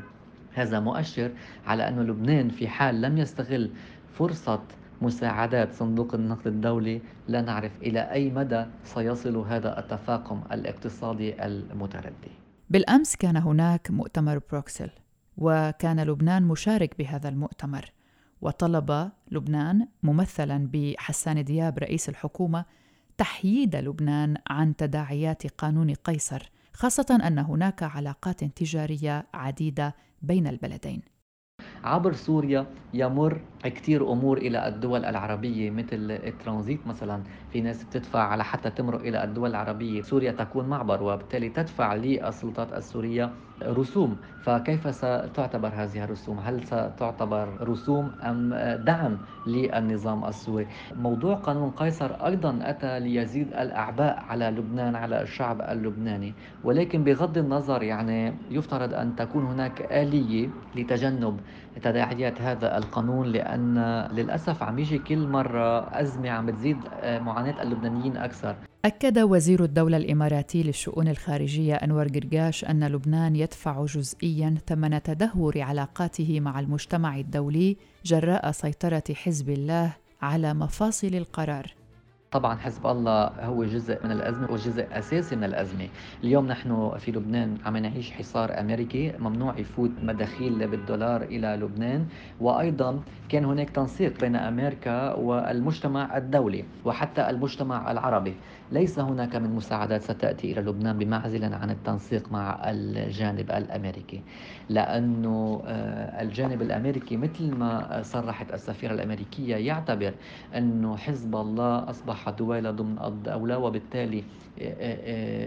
هذا 0.54 0.80
مؤشر 0.80 1.32
على 1.66 1.88
أن 1.88 2.00
لبنان 2.00 2.50
في 2.50 2.68
حال 2.68 3.02
لم 3.02 3.18
يستغل 3.18 3.72
فرصة 4.14 4.62
مساعدات 5.02 5.74
صندوق 5.74 6.14
النقد 6.14 6.48
الدولي 6.48 7.02
لا 7.28 7.42
نعرف 7.42 7.72
إلى 7.82 8.00
أي 8.00 8.30
مدى 8.30 8.66
سيصل 8.84 9.38
هذا 9.38 9.80
التفاقم 9.80 10.42
الاقتصادي 10.52 11.46
المتردي. 11.46 12.32
بالأمس 12.70 13.16
كان 13.16 13.38
هناك 13.38 13.92
مؤتمر 13.92 14.40
بروكسل 14.52 14.90
وكان 15.38 16.00
لبنان 16.00 16.44
مشارك 16.44 16.98
بهذا 16.98 17.30
المؤتمر. 17.30 17.92
وطلب 18.42 19.12
لبنان 19.32 19.88
ممثلا 20.04 20.70
بحسان 20.74 21.44
دياب 21.44 21.78
رئيس 21.80 22.10
الحكومة 22.10 22.66
تحييد 23.18 23.76
لبنان 23.76 24.38
عن 24.50 24.76
تداعيات 24.76 25.48
قانون 25.48 25.94
قيصر 25.94 26.52
خاصة 26.74 27.20
أن 27.28 27.40
هناك 27.40 27.84
علاقات 27.84 28.44
تجارية 28.44 29.28
عديدة 29.34 29.96
بين 30.22 30.48
البلدين. 30.48 31.02
عبر 31.84 32.14
سوريا 32.14 32.68
يمر 32.94 33.42
كثير 33.70 34.12
أمور 34.12 34.38
إلى 34.38 34.68
الدول 34.68 35.06
العربية 35.06 35.72
مثل 35.72 36.12
الترانزيت 36.12 36.88
مثلا. 36.88 37.24
في 37.52 37.62
ناس 37.62 37.84
بتدفع 37.84 38.20
على 38.20 38.44
حتى 38.44 38.70
تمرق 38.70 39.02
إلى 39.02 39.24
الدول 39.24 39.50
العربية. 39.50 40.02
سوريا 40.02 40.32
تكون 40.32 40.70
معبر 40.70 41.04
وبالتالي 41.04 41.50
تدفع 41.50 41.94
للسلطات 41.96 42.74
السورية 42.74 43.32
رسوم. 43.64 44.18
فكيف 44.44 44.96
ستعتبر 44.96 45.68
هذه 45.68 46.04
الرسوم؟ 46.04 46.40
هل 46.40 46.64
ستعتبر 46.64 47.68
رسوم 47.70 48.12
أم 48.24 48.54
دعم 48.86 49.18
للنظام 49.48 50.26
السوري؟ 50.26 50.68
موضوع 50.96 51.36
قانون 51.36 51.70
قيصر 51.72 52.12
أيضا 52.26 52.60
أتى 52.62 53.00
ليزيد 53.00 53.48
الأعباء 53.48 54.20
على 54.20 54.46
لبنان 54.46 54.96
على 54.96 55.22
الشعب 55.22 55.62
اللبناني. 55.62 56.34
ولكن 56.64 57.04
بغض 57.04 57.38
النظر 57.38 57.84
يعني 57.84 58.34
يفترض 58.52 58.94
أن 58.94 59.16
تكون 59.16 59.46
هناك 59.46 59.82
آلية 59.92 60.50
لتجنب 60.76 61.40
تداعيات 61.84 62.42
هذا 62.42 62.78
القانون 62.78 63.28
لأن 63.28 63.78
للأسف 64.12 64.64
عم 64.64 64.80
يجي 64.80 65.00
كل 65.00 65.28
مرة 65.28 66.00
أزمة 66.02 66.30
عم 66.30 66.46
بتزيد 66.46 66.78
آه، 67.02 67.20
معاناة 67.20 67.64
اللبنانيين 67.64 68.18
أكثر. 68.18 68.56
أكد 68.86 69.20
وزير 69.20 69.64
الدولة 69.64 69.98
الإماراتي 69.98 70.64
للشؤون 70.64 71.08
الخارجية 71.08 71.76
أنور 71.76 72.08
قرقاش 72.08 72.66
أن 72.66 72.88
لبنان 72.88 73.36
يدفع 73.36 73.86
جزئيا 73.86 74.58
ثمن 74.68 75.04
تدهور 75.04 75.62
علاقاته 75.62 76.40
مع 76.40 76.60
المجتمع 76.60 77.18
الدولي 77.18 77.78
جراء 78.06 78.52
سيطرة 78.52 79.04
حزب 79.14 79.50
الله 79.50 79.94
على 80.22 80.54
مفاصل 80.54 81.08
القرار. 81.08 81.77
طبعا 82.38 82.56
حزب 82.58 82.88
الله 82.88 83.24
هو 83.26 83.64
جزء 83.64 83.98
من 84.06 84.12
الأزمة 84.12 84.52
وجزء 84.52 84.86
أساسي 84.92 85.36
من 85.36 85.44
الأزمة. 85.44 85.88
اليوم 86.24 86.48
نحن 86.48 86.98
في 86.98 87.12
لبنان 87.12 87.58
عم 87.66 87.78
نعيش 87.78 88.12
حصار 88.12 88.60
أمريكي 88.60 89.14
ممنوع 89.20 89.60
يفوت 89.60 89.92
مداخيل 90.04 90.68
بالدولار 90.68 91.22
إلى 91.22 91.48
لبنان. 91.62 92.06
وأيضا 92.40 93.00
كان 93.30 93.46
هناك 93.46 93.70
تنسيق 93.70 94.22
بين 94.22 94.36
أمريكا 94.36 95.14
والمجتمع 95.14 96.18
الدولي 96.18 96.66
وحتى 96.86 97.30
المجتمع 97.30 97.92
العربي. 97.92 98.34
ليس 98.72 99.00
هناك 99.00 99.36
من 99.36 99.56
مساعدات 99.56 100.02
ستأتي 100.02 100.52
إلى 100.52 100.62
لبنان 100.62 100.98
بمعزل 100.98 101.54
عن 101.54 101.70
التنسيق 101.70 102.32
مع 102.32 102.62
الجانب 102.66 103.52
الأمريكي. 103.52 104.22
لأنه 104.70 105.62
آه، 105.66 106.22
الجانب 106.22 106.62
الأمريكي 106.62 107.18
مثل 107.18 107.56
ما 107.56 108.02
صرحت 108.02 108.54
السفيرة 108.54 108.94
الأمريكية 108.94 109.56
يعتبر 109.56 110.14
أنه 110.56 110.98
حزب 110.98 111.36
الله 111.36 111.90
أصبح 111.90 112.27
دويلة 112.30 112.72
ضمن 112.72 112.98
الدولة 113.06 113.58
وبالتالي 113.58 114.24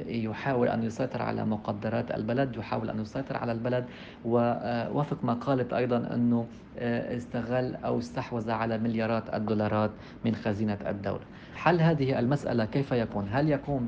يحاول 0.08 0.68
أن 0.68 0.82
يسيطر 0.82 1.22
على 1.22 1.44
مقدرات 1.44 2.10
البلد 2.10 2.56
يحاول 2.56 2.90
أن 2.90 3.00
يسيطر 3.00 3.36
على 3.36 3.52
البلد 3.52 3.84
ووفق 4.24 5.24
ما 5.24 5.32
قالت 5.32 5.72
أيضا 5.72 5.96
أنه 6.14 6.46
استغل 6.78 7.74
أو 7.74 7.98
استحوذ 7.98 8.50
على 8.50 8.78
مليارات 8.78 9.34
الدولارات 9.34 9.90
من 10.24 10.34
خزينة 10.34 10.78
الدولة 10.86 11.20
حل 11.54 11.80
هذه 11.80 12.18
المسألة 12.18 12.64
كيف 12.64 12.92
يكون؟ 12.92 13.28
هل 13.32 13.50
يكون 13.50 13.86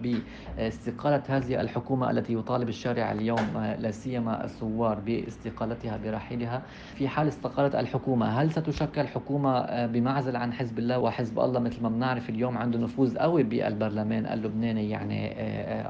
باستقالة 0.58 1.22
هذه 1.28 1.60
الحكومة 1.60 2.10
التي 2.10 2.34
يطالب 2.34 2.68
الشارع 2.68 3.12
اليوم 3.12 3.74
لا 3.78 3.90
سيما 3.90 4.44
الثوار 4.44 4.98
باستقالتها 5.00 5.96
برحيلها؟ 6.04 6.62
في 6.94 7.08
حال 7.08 7.28
استقالة 7.28 7.80
الحكومة 7.80 8.26
هل 8.26 8.50
ستشكل 8.50 9.06
حكومة 9.06 9.86
بمعزل 9.86 10.36
عن 10.36 10.52
حزب 10.52 10.78
الله 10.78 10.98
وحزب 10.98 11.40
الله 11.40 11.60
مثل 11.60 11.82
ما 11.82 11.88
بنعرف 11.88 12.30
اليوم 12.30 12.58
عنده 12.58 12.71
عنده 12.72 12.84
نفوذ 12.84 13.18
قوي 13.18 13.42
بالبرلمان 13.42 14.26
اللبناني 14.26 14.90
يعني 14.90 15.32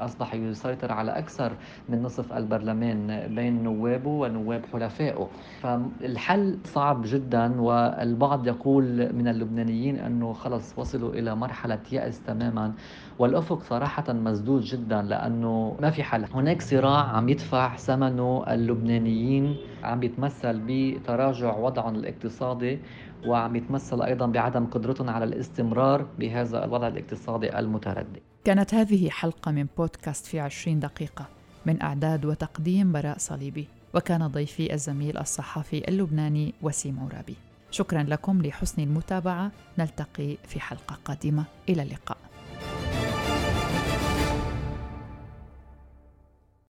أصبح 0.05 0.33
يسيطر 0.33 0.91
على 0.91 1.11
أكثر 1.11 1.51
من 1.89 2.03
نصف 2.03 2.33
البرلمان 2.33 3.27
بين 3.35 3.63
نوابه 3.63 4.09
ونواب 4.09 4.65
حلفائه. 4.73 5.27
فالحل 5.61 6.57
صعب 6.63 7.01
جدا 7.05 7.61
والبعض 7.61 8.47
يقول 8.47 9.13
من 9.15 9.27
اللبنانيين 9.27 9.99
أنه 9.99 10.33
خلص 10.33 10.73
وصلوا 10.79 11.13
إلى 11.13 11.35
مرحلة 11.35 11.79
يأس 11.91 12.21
تماما. 12.21 12.73
والأفق 13.19 13.59
صراحة 13.63 14.13
مسدود 14.13 14.61
جدا 14.61 15.01
لأنه 15.01 15.77
ما 15.81 15.89
في 15.89 16.03
حل. 16.03 16.25
هناك 16.33 16.61
صراع 16.61 17.03
عم 17.03 17.29
يدفع 17.29 17.75
ثمنه 17.75 18.43
اللبنانيين 18.47 19.57
عم 19.83 20.03
يتمثل 20.03 20.61
بتراجع 20.67 21.57
وضعهم 21.57 21.95
الاقتصادي. 21.95 22.79
وعم 23.25 23.55
يتمثل 23.55 24.01
أيضا 24.01 24.25
بعدم 24.25 24.65
قدرتهم 24.65 25.09
على 25.09 25.25
الاستمرار 25.25 26.07
بهذا 26.19 26.65
الوضع 26.65 26.87
الاقتصادي 26.87 27.59
المتردي 27.59 28.21
كانت 28.45 28.73
هذه 28.73 29.09
حلقة 29.09 29.51
من 29.51 29.67
بودكاست 29.77 30.25
في 30.25 30.39
عشرين 30.39 30.79
دقيقة 30.79 31.25
من 31.65 31.81
أعداد 31.81 32.25
وتقديم 32.25 32.91
براء 32.91 33.17
صليبي 33.17 33.67
وكان 33.93 34.27
ضيفي 34.27 34.73
الزميل 34.73 35.17
الصحفي 35.17 35.87
اللبناني 35.87 36.53
وسيم 36.61 36.99
عرابي. 36.99 37.35
شكرا 37.71 38.03
لكم 38.03 38.41
لحسن 38.41 38.81
المتابعة 38.81 39.51
نلتقي 39.79 40.37
في 40.47 40.59
حلقة 40.59 40.97
قادمة. 41.05 41.43
إلى 41.69 41.81
اللقاء. 41.81 42.22